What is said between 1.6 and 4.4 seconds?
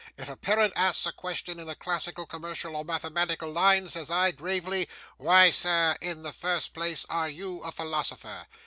the classical, commercial, or mathematical line, says I,